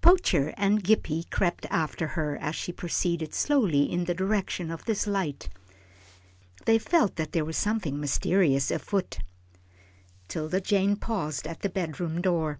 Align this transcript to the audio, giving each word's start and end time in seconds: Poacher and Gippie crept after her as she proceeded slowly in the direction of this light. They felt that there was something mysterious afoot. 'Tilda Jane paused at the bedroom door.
Poacher 0.00 0.54
and 0.56 0.82
Gippie 0.82 1.28
crept 1.28 1.66
after 1.68 2.06
her 2.06 2.38
as 2.40 2.54
she 2.56 2.72
proceeded 2.72 3.34
slowly 3.34 3.82
in 3.92 4.04
the 4.04 4.14
direction 4.14 4.70
of 4.70 4.86
this 4.86 5.06
light. 5.06 5.50
They 6.64 6.78
felt 6.78 7.16
that 7.16 7.32
there 7.32 7.44
was 7.44 7.58
something 7.58 8.00
mysterious 8.00 8.70
afoot. 8.70 9.18
'Tilda 10.28 10.62
Jane 10.62 10.96
paused 10.96 11.46
at 11.46 11.60
the 11.60 11.68
bedroom 11.68 12.22
door. 12.22 12.58